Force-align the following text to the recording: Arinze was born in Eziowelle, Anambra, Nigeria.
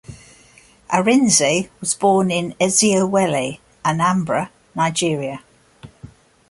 Arinze 0.89 1.69
was 1.79 1.93
born 1.93 2.31
in 2.31 2.55
Eziowelle, 2.59 3.59
Anambra, 3.85 4.49
Nigeria. 4.73 5.43